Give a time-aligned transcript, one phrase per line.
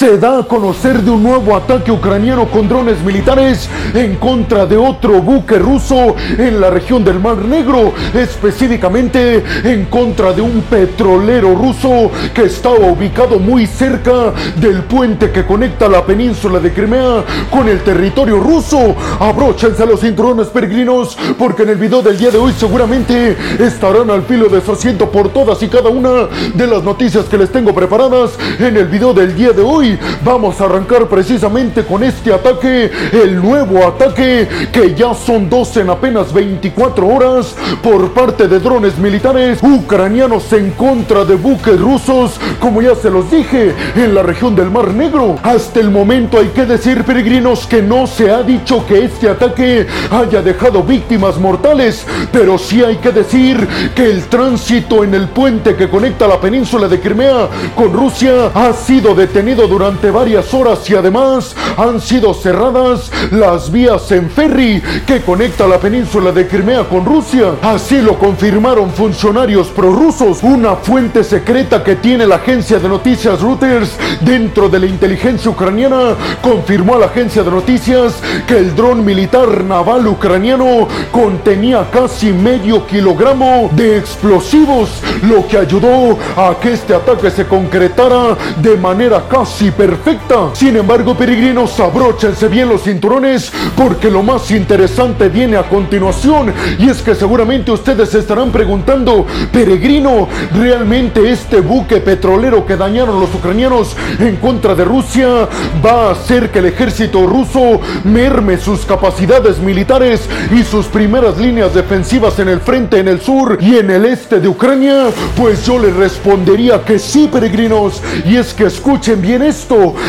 [0.00, 4.76] se da a conocer de un nuevo ataque ucraniano con drones militares en contra de
[4.76, 11.52] otro buque ruso en la región del Mar Negro, específicamente en contra de un petrolero
[11.56, 17.68] ruso que estaba ubicado muy cerca del puente que conecta la península de Crimea con
[17.68, 18.94] el territorio ruso.
[19.18, 24.22] Abróchense los cinturones peregrinos porque en el video del día de hoy seguramente estarán al
[24.22, 27.74] filo de su asiento por todas y cada una de las noticias que les tengo
[27.74, 29.87] preparadas en el video del día de hoy
[30.24, 35.90] vamos a arrancar precisamente con este ataque, el nuevo ataque que ya son dos en
[35.90, 42.82] apenas 24 horas por parte de drones militares ucranianos en contra de buques rusos, como
[42.82, 45.36] ya se los dije, en la región del Mar Negro.
[45.42, 49.86] Hasta el momento hay que decir, peregrinos, que no se ha dicho que este ataque
[50.10, 55.76] haya dejado víctimas mortales, pero sí hay que decir que el tránsito en el puente
[55.76, 60.96] que conecta la península de Crimea con Rusia ha sido detenido durante varias horas y
[60.96, 67.04] además han sido cerradas las vías en ferry que conecta la península de Crimea con
[67.04, 67.52] Rusia.
[67.62, 70.42] Así lo confirmaron funcionarios prorrusos.
[70.42, 76.16] Una fuente secreta que tiene la agencia de noticias Reuters dentro de la inteligencia ucraniana
[76.42, 78.16] confirmó a la agencia de noticias
[78.48, 84.90] que el dron militar naval ucraniano contenía casi medio kilogramo de explosivos,
[85.22, 90.50] lo que ayudó a que este ataque se concretara de manera casi perfecta.
[90.54, 96.88] Sin embargo, peregrinos, abróchense bien los cinturones porque lo más interesante viene a continuación y
[96.88, 103.34] es que seguramente ustedes se estarán preguntando, peregrino, ¿realmente este buque petrolero que dañaron los
[103.34, 105.48] ucranianos en contra de Rusia
[105.84, 111.74] va a hacer que el ejército ruso merme sus capacidades militares y sus primeras líneas
[111.74, 115.08] defensivas en el frente en el sur y en el este de Ucrania?
[115.36, 119.57] Pues yo les respondería que sí, peregrinos, y es que escuchen bien esto,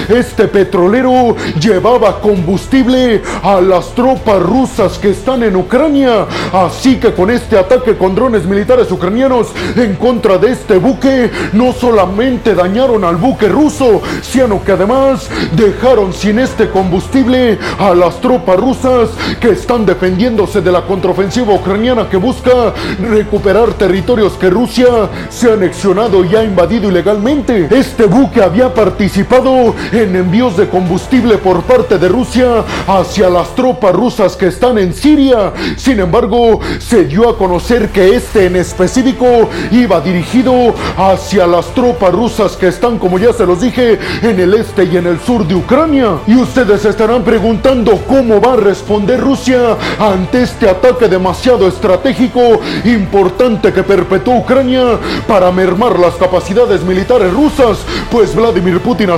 [0.09, 6.25] este petrolero llevaba combustible a las tropas rusas que están en Ucrania.
[6.53, 11.73] Así que con este ataque con drones militares ucranianos en contra de este buque, no
[11.73, 18.57] solamente dañaron al buque ruso, sino que además dejaron sin este combustible a las tropas
[18.57, 19.09] rusas
[19.39, 24.87] que están defendiéndose de la contraofensiva ucraniana que busca recuperar territorios que Rusia
[25.29, 27.67] se ha anexionado y ha invadido ilegalmente.
[27.71, 33.93] Este buque había participado en envíos de combustible por parte de Rusia hacia las tropas
[33.93, 35.53] rusas que están en Siria.
[35.77, 42.11] Sin embargo, se dio a conocer que este en específico iba dirigido hacia las tropas
[42.13, 45.47] rusas que están, como ya se los dije, en el este y en el sur
[45.47, 46.17] de Ucrania.
[46.27, 53.71] Y ustedes estarán preguntando cómo va a responder Rusia ante este ataque demasiado estratégico, importante
[53.71, 57.79] que perpetuó Ucrania para mermar las capacidades militares rusas.
[58.11, 59.11] Pues Vladimir Putin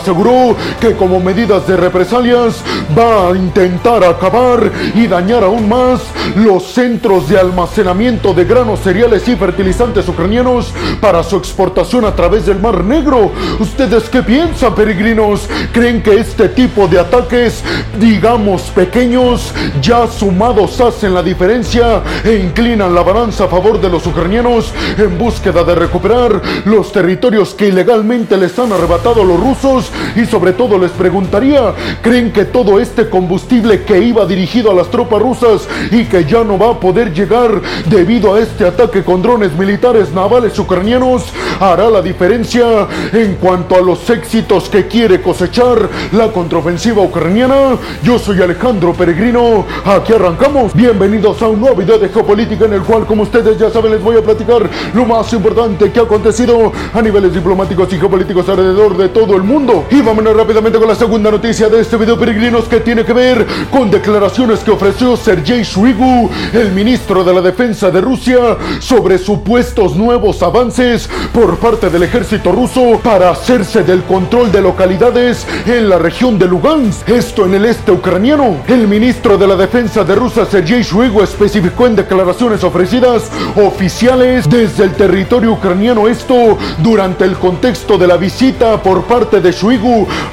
[0.82, 2.62] que como medidas de represalias
[2.98, 6.02] va a intentar acabar y dañar aún más
[6.36, 12.46] los centros de almacenamiento de granos, cereales y fertilizantes ucranianos para su exportación a través
[12.46, 13.32] del Mar Negro.
[13.60, 15.48] ¿Ustedes qué piensan, peregrinos?
[15.72, 17.64] ¿Creen que este tipo de ataques,
[17.98, 24.06] digamos pequeños, ya sumados hacen la diferencia e inclinan la balanza a favor de los
[24.06, 29.92] ucranianos en búsqueda de recuperar los territorios que ilegalmente les han arrebatado los rusos?
[30.16, 34.90] Y sobre todo les preguntaría, ¿creen que todo este combustible que iba dirigido a las
[34.90, 39.22] tropas rusas y que ya no va a poder llegar debido a este ataque con
[39.22, 41.26] drones militares navales ucranianos
[41.60, 47.78] hará la diferencia en cuanto a los éxitos que quiere cosechar la contraofensiva ucraniana?
[48.04, 50.74] Yo soy Alejandro Peregrino, aquí arrancamos.
[50.74, 54.02] Bienvenidos a un nuevo video de geopolítica en el cual, como ustedes ya saben, les
[54.02, 58.98] voy a platicar lo más importante que ha acontecido a niveles diplomáticos y geopolíticos alrededor
[58.98, 59.86] de todo el mundo.
[59.91, 63.46] Y vámonos rápidamente con la segunda noticia de este video, peregrinos, que tiene que ver
[63.69, 69.97] con declaraciones que ofreció Sergei Shoigu, el ministro de la Defensa de Rusia, sobre supuestos
[69.97, 75.97] nuevos avances por parte del ejército ruso para hacerse del control de localidades en la
[75.97, 78.59] región de Lugansk, esto en el este ucraniano.
[78.70, 84.85] El ministro de la Defensa de Rusia, Sergei Shoigu, especificó en declaraciones ofrecidas oficiales desde
[84.85, 89.52] el territorio ucraniano esto durante el contexto de la visita por parte de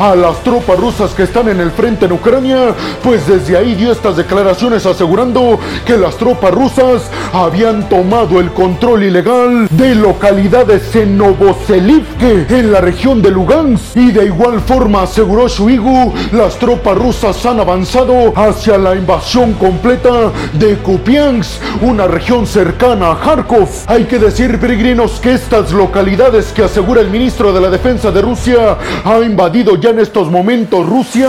[0.00, 2.74] A las tropas rusas que están en el frente en Ucrania,
[3.04, 7.02] pues desde ahí dio estas declaraciones asegurando que las tropas rusas
[7.32, 14.10] habían tomado el control ilegal de localidades en Novoselivke, en la región de Lugansk, y
[14.10, 20.78] de igual forma aseguró Shoigu, las tropas rusas han avanzado hacia la invasión completa de
[20.78, 23.68] Kupiansk, una región cercana a Kharkov.
[23.86, 28.20] Hay que decir, peregrinos, que estas localidades que asegura el ministro de la Defensa de
[28.20, 31.28] Rusia ha invadido ya en estos momentos Rusia.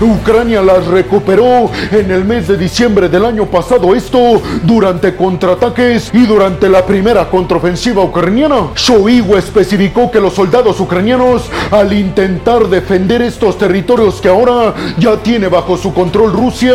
[0.00, 3.94] Ucrania las recuperó en el mes de diciembre del año pasado.
[3.94, 8.68] Esto durante contraataques y durante la primera contraofensiva ucraniana.
[8.74, 15.48] Shoigu especificó que los soldados ucranianos, al intentar defender estos territorios que ahora ya tiene
[15.48, 16.74] bajo su control Rusia,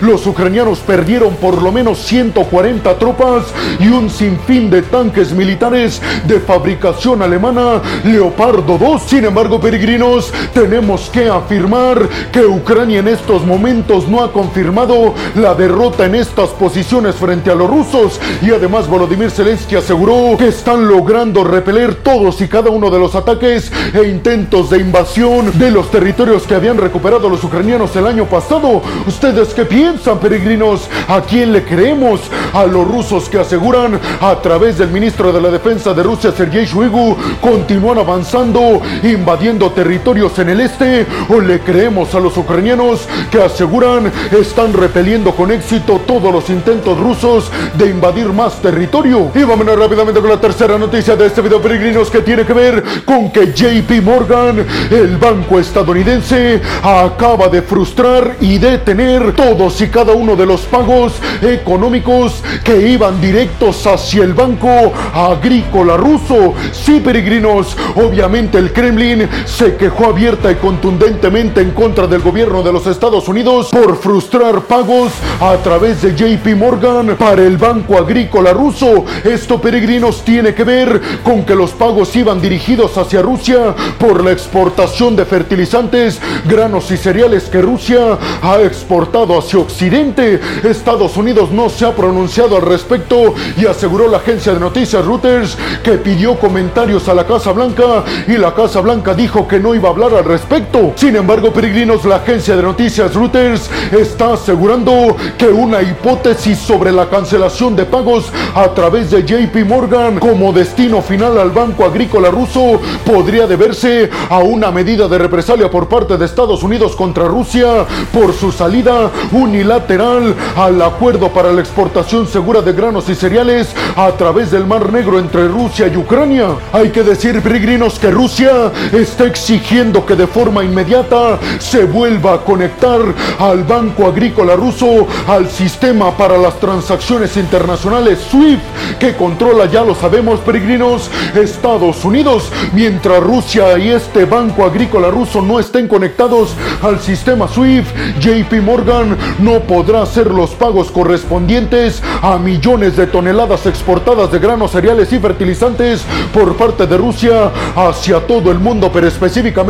[0.00, 3.44] los ucranianos perdieron por lo menos 140 tropas
[3.78, 9.02] y un sinfín de tanques militares de fabricación alemana Leopardo 2.
[9.02, 10.13] Sin embargo, peregrinos,
[10.52, 16.50] tenemos que afirmar que Ucrania en estos momentos no ha confirmado la derrota en estas
[16.50, 22.40] posiciones frente a los rusos y además Volodymyr Zelensky aseguró que están logrando repeler todos
[22.40, 26.78] y cada uno de los ataques e intentos de invasión de los territorios que habían
[26.78, 28.82] recuperado los ucranianos el año pasado.
[29.06, 30.88] ¿Ustedes qué piensan, peregrinos?
[31.08, 32.20] ¿A quién le creemos?
[32.52, 36.66] ¿A los rusos que aseguran a través del ministro de la Defensa de Rusia, Sergei
[36.66, 41.06] Shoigu, continúan avanzando, invadiendo territorios en el este?
[41.30, 47.00] ¿O le creemos a los ucranianos que aseguran están repeliendo con éxito todos los intentos
[47.00, 49.30] rusos de invadir más territorio?
[49.34, 52.84] Y vámonos rápidamente con la tercera noticia de este video, peregrinos, que tiene que ver
[53.06, 60.12] con que JP Morgan, el banco estadounidense, acaba de frustrar y detener todos y cada
[60.12, 66.52] uno de los pagos económicos que iban directos hacia el banco agrícola ruso.
[66.72, 72.72] Sí, peregrinos, obviamente el Kremlin se quejó abierta y contundentemente en contra del gobierno de
[72.72, 78.52] los Estados Unidos por frustrar pagos a través de JP Morgan para el banco agrícola
[78.52, 79.04] ruso.
[79.22, 84.32] Esto, peregrinos, tiene que ver con que los pagos iban dirigidos hacia Rusia por la
[84.32, 90.40] exportación de fertilizantes, granos y cereales que Rusia ha exportado hacia Occidente.
[90.64, 95.56] Estados Unidos no se ha pronunciado al respecto y aseguró la agencia de noticias Reuters
[95.82, 100.14] que pidió comentarios a la Casa Blanca y la Casa Blanca dijo que no hablar
[100.14, 100.92] al respecto.
[100.96, 107.08] Sin embargo, peregrinos, la agencia de noticias Reuters está asegurando que una hipótesis sobre la
[107.08, 112.80] cancelación de pagos a través de JP Morgan como destino final al Banco Agrícola Ruso
[113.04, 118.32] podría deberse a una medida de represalia por parte de Estados Unidos contra Rusia por
[118.32, 124.50] su salida unilateral al acuerdo para la exportación segura de granos y cereales a través
[124.50, 126.48] del Mar Negro entre Rusia y Ucrania.
[126.72, 132.38] Hay que decir, peregrinos, que Rusia está exigiendo que de forma inmediata se vuelva a
[132.44, 133.00] conectar
[133.40, 138.62] al Banco Agrícola Ruso al sistema para las transacciones internacionales SWIFT
[139.00, 145.42] que controla, ya lo sabemos, peregrinos, Estados Unidos, mientras Rusia y este Banco Agrícola Ruso
[145.42, 152.38] no estén conectados al sistema SWIFT, JP Morgan no podrá hacer los pagos correspondientes a
[152.38, 158.52] millones de toneladas exportadas de granos, cereales y fertilizantes por parte de Rusia hacia todo
[158.52, 159.63] el mundo, pero específicamente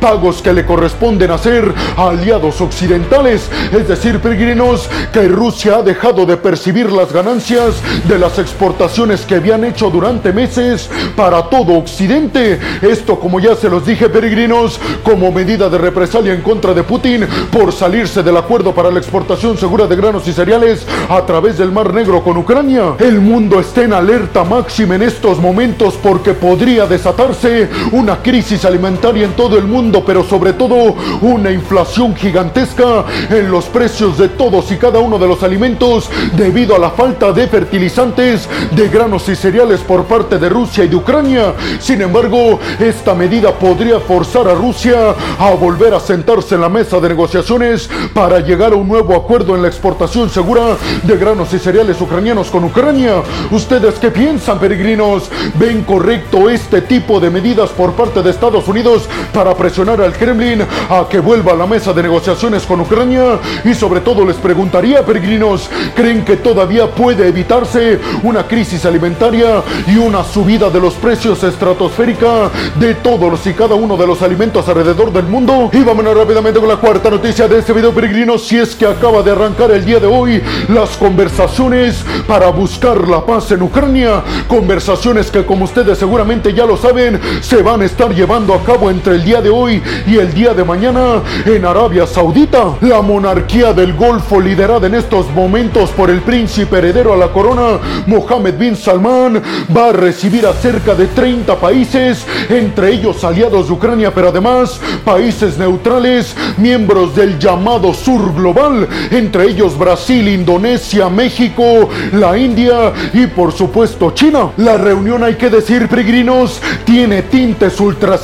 [0.00, 3.48] pagos que le corresponden hacer a aliados occidentales.
[3.72, 7.76] Es decir, peregrinos, que Rusia ha dejado de percibir las ganancias
[8.06, 12.58] de las exportaciones que habían hecho durante meses para todo Occidente.
[12.82, 17.26] Esto, como ya se los dije, peregrinos, como medida de represalia en contra de Putin
[17.50, 21.72] por salirse del acuerdo para la exportación segura de granos y cereales a través del
[21.72, 22.94] Mar Negro con Ucrania.
[22.98, 29.03] El mundo está en alerta máxima en estos momentos porque podría desatarse una crisis alimentaria
[29.04, 34.72] en todo el mundo, pero sobre todo una inflación gigantesca en los precios de todos
[34.72, 39.36] y cada uno de los alimentos debido a la falta de fertilizantes, de granos y
[39.36, 41.52] cereales por parte de Rusia y de Ucrania.
[41.80, 46.98] Sin embargo, esta medida podría forzar a Rusia a volver a sentarse en la mesa
[46.98, 51.58] de negociaciones para llegar a un nuevo acuerdo en la exportación segura de granos y
[51.58, 53.22] cereales ucranianos con Ucrania.
[53.50, 55.28] ¿Ustedes qué piensan, peregrinos?
[55.58, 58.93] ¿Ven correcto este tipo de medidas por parte de Estados Unidos
[59.32, 63.38] para presionar al Kremlin a que vuelva a la mesa de negociaciones con Ucrania?
[63.64, 69.96] Y sobre todo les preguntaría, peregrinos, ¿creen que todavía puede evitarse una crisis alimentaria y
[69.96, 75.12] una subida de los precios estratosférica de todos y cada uno de los alimentos alrededor
[75.12, 75.70] del mundo?
[75.72, 79.22] Y vámonos rápidamente con la cuarta noticia de este video, peregrinos, si es que acaba
[79.22, 84.22] de arrancar el día de hoy las conversaciones para buscar la paz en Ucrania.
[84.48, 88.83] Conversaciones que, como ustedes seguramente ya lo saben, se van a estar llevando a cabo
[88.90, 92.76] entre el día de hoy y el día de mañana en Arabia Saudita.
[92.80, 97.78] La monarquía del Golfo, liderada en estos momentos por el príncipe heredero a la corona,
[98.06, 99.42] Mohammed bin Salman,
[99.74, 104.80] va a recibir a cerca de 30 países, entre ellos aliados de Ucrania, pero además
[105.04, 113.26] países neutrales, miembros del llamado Sur Global, entre ellos Brasil, Indonesia, México, la India y
[113.26, 114.50] por supuesto China.
[114.56, 118.18] La reunión, hay que decir, peregrinos, tiene tintes ultra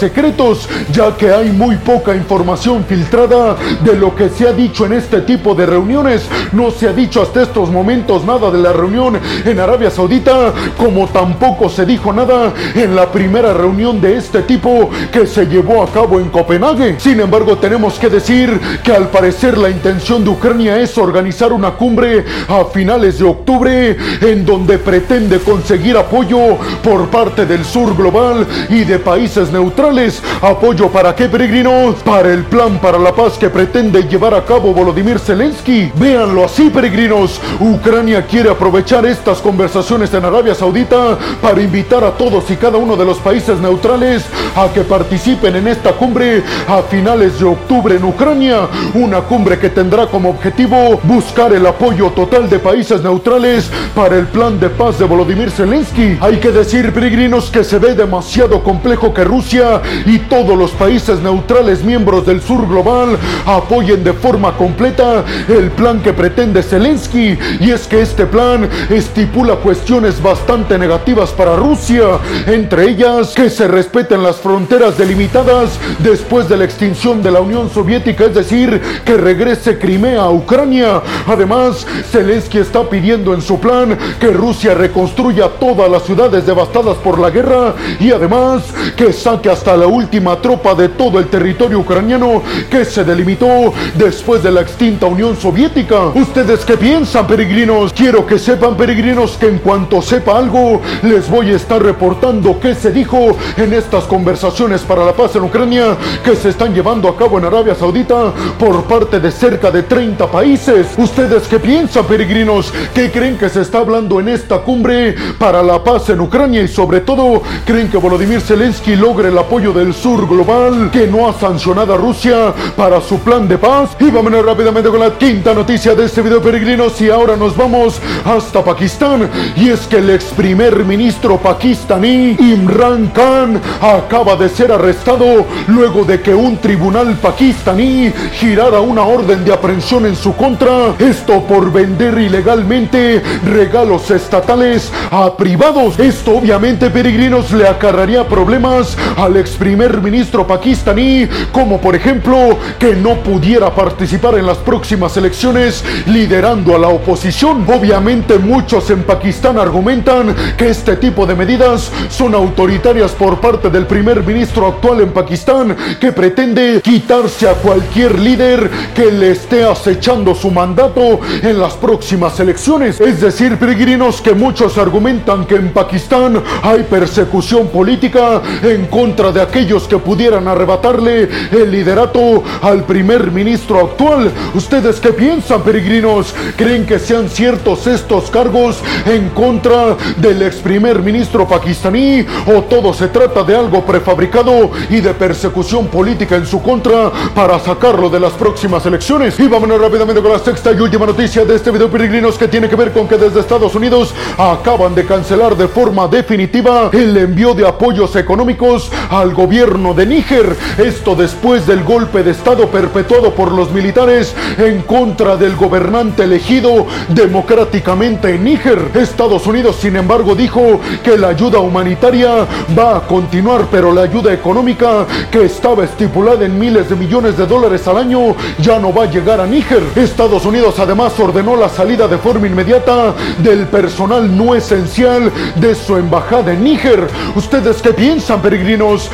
[0.93, 5.21] ya que hay muy poca información filtrada de lo que se ha dicho en este
[5.23, 6.29] tipo de reuniones.
[6.53, 11.07] No se ha dicho hasta estos momentos nada de la reunión en Arabia Saudita, como
[11.09, 15.87] tampoco se dijo nada en la primera reunión de este tipo que se llevó a
[15.87, 16.97] cabo en Copenhague.
[16.99, 21.73] Sin embargo, tenemos que decir que al parecer la intención de Ucrania es organizar una
[21.73, 28.47] cumbre a finales de octubre en donde pretende conseguir apoyo por parte del sur global
[28.69, 30.23] y de países neutrales.
[30.43, 31.97] ¿Apoyo para qué, peregrinos?
[31.97, 35.93] Para el plan para la paz que pretende llevar a cabo Volodymyr Zelensky.
[35.97, 37.39] Véanlo así, peregrinos.
[37.61, 42.97] Ucrania quiere aprovechar estas conversaciones en Arabia Saudita para invitar a todos y cada uno
[42.97, 44.25] de los países neutrales
[44.57, 48.67] a que participen en esta cumbre a finales de octubre en Ucrania.
[48.95, 54.27] Una cumbre que tendrá como objetivo buscar el apoyo total de países neutrales para el
[54.27, 56.17] plan de paz de Volodymyr Zelensky.
[56.19, 61.21] Hay que decir, peregrinos, que se ve demasiado complejo que Rusia y todos los países
[61.21, 67.37] neutrales miembros del sur global apoyen de forma completa el plan que pretende Zelensky.
[67.59, 72.05] Y es que este plan estipula cuestiones bastante negativas para Rusia,
[72.47, 77.69] entre ellas que se respeten las fronteras delimitadas después de la extinción de la Unión
[77.69, 81.03] Soviética, es decir, que regrese Crimea a Ucrania.
[81.27, 87.19] Además, Zelensky está pidiendo en su plan que Rusia reconstruya todas las ciudades devastadas por
[87.19, 88.63] la guerra y además
[88.97, 94.43] que saque hasta la última tropa de todo el territorio ucraniano que se delimitó después
[94.43, 96.07] de la extinta Unión Soviética.
[96.15, 97.93] ¿Ustedes qué piensan, peregrinos?
[97.93, 102.75] Quiero que sepan, peregrinos, que en cuanto sepa algo, les voy a estar reportando qué
[102.75, 107.17] se dijo en estas conversaciones para la paz en Ucrania que se están llevando a
[107.17, 110.87] cabo en Arabia Saudita por parte de cerca de 30 países.
[110.97, 112.73] ¿Ustedes qué piensan, peregrinos?
[112.95, 116.63] ¿Qué creen que se está hablando en esta cumbre para la paz en Ucrania?
[116.63, 121.29] Y sobre todo, ¿creen que Volodymyr Zelensky logre el apoyo del sur global que no
[121.29, 123.91] ha sancionado a Rusia para su plan de paz?
[124.01, 127.01] Y vámonos rápidamente con la quinta noticia de este video, peregrinos.
[127.01, 129.29] Y ahora nos vamos hasta Pakistán.
[129.57, 136.05] Y es que el ex primer ministro pakistaní, Imran Khan, acaba de ser arrestado luego
[136.05, 140.95] de que un tribunal pakistaní girara una orden de aprehensión en su contra.
[140.99, 145.99] Esto por vender ilegalmente regalos estatales a privados.
[145.99, 152.95] Esto obviamente, peregrinos, le acarraría problemas al ex primer ministro pakistaní, como por ejemplo que
[152.95, 157.65] no pudiera participar en las próximas elecciones liderando a la oposición.
[157.67, 163.87] Obviamente muchos en Pakistán argumentan que este tipo de medidas son autoritarias por parte del
[163.87, 170.35] primer ministro actual en Pakistán que pretende quitarse a cualquier líder que le esté acechando
[170.35, 173.01] su mandato en las próximas elecciones.
[173.01, 179.41] Es decir, peregrinos, que muchos argumentan que en Pakistán hay persecución política en contra de
[179.41, 184.31] aquellos que pudieran arrebatarle el liderato al primer ministro actual.
[184.55, 186.35] ¿Ustedes qué piensan, peregrinos?
[186.57, 192.93] ¿Creen que sean ciertos estos cargos en contra del ex primer ministro pakistaní o todo
[192.93, 198.21] se trata de algo prefabricado y de persecución política en su contra para sacarlo de
[198.21, 199.39] las próximas elecciones?
[199.41, 202.69] Y vámonos rápidamente con la sexta y última noticia de este video, peregrinos, que tiene
[202.69, 207.55] que ver con que desde Estados Unidos acaban de cancelar de forma definitiva el envío
[207.55, 210.57] de apoyos económicos al gobierno de Níger.
[210.79, 216.87] Esto después del golpe de Estado perpetuado por los militares en contra del gobernante elegido
[217.09, 218.91] democráticamente en Níger.
[218.95, 224.33] Estados Unidos, sin embargo, dijo que la ayuda humanitaria va a continuar, pero la ayuda
[224.33, 229.05] económica que estaba estipulada en miles de millones de dólares al año ya no va
[229.05, 229.85] a llegar a Níger.
[229.95, 235.97] Estados Unidos además ordenó la salida de forma inmediata del personal no esencial de su
[235.97, 237.07] embajada en Níger.
[237.37, 239.09] ¿Ustedes qué piensan, peregrinos?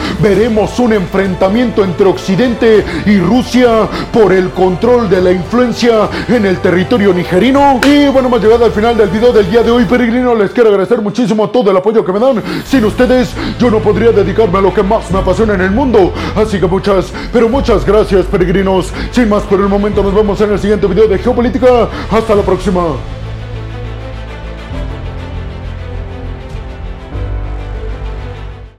[0.47, 6.59] ¿Veremos un enfrentamiento entre Occidente y Rusia por el control de la influencia en el
[6.59, 7.81] territorio nigerino?
[7.85, 10.37] Y bueno, hemos llegado al final del video del día de hoy, peregrino.
[10.37, 12.41] Les quiero agradecer muchísimo todo el apoyo que me dan.
[12.65, 16.13] Sin ustedes, yo no podría dedicarme a lo que más me apasiona en el mundo.
[16.37, 18.93] Así que muchas, pero muchas gracias, peregrinos.
[19.11, 21.89] Sin más por el momento, nos vemos en el siguiente video de Geopolítica.
[22.09, 23.16] Hasta la próxima.